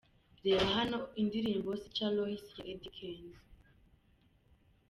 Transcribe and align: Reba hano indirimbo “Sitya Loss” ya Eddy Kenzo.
Reba 0.45 0.63
hano 0.75 0.99
indirimbo 1.21 1.69
“Sitya 1.81 2.07
Loss” 2.15 2.45
ya 2.57 2.63
Eddy 2.73 2.89
Kenzo. 2.95 3.39